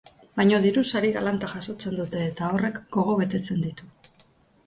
Baina 0.39 0.59
diru 0.61 0.83
sari 0.93 1.09
galanta 1.17 1.49
jasotzen 1.51 1.99
dute 1.99 2.23
eta 2.29 2.49
horrek 2.55 2.79
gogobetetzen 2.97 3.61
ditu. 3.67 3.91